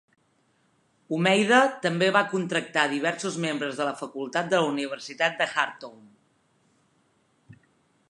[1.17, 6.05] Homeida també va contractar diversos membres de la facultat de la Universitat de Khartoum.